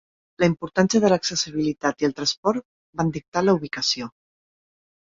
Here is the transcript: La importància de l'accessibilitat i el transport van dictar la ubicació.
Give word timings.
La 0.43 0.47
importància 0.51 1.01
de 1.03 1.11
l'accessibilitat 1.13 2.01
i 2.05 2.09
el 2.09 2.17
transport 2.21 2.67
van 3.03 3.17
dictar 3.21 3.47
la 3.47 3.57
ubicació. 3.61 4.15